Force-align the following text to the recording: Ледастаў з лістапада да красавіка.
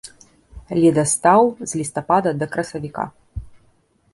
Ледастаў 0.81 1.41
з 1.73 1.81
лістапада 1.81 2.29
да 2.39 2.45
красавіка. 2.57 3.03